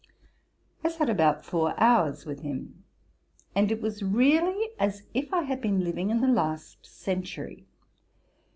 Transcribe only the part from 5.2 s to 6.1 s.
I had been living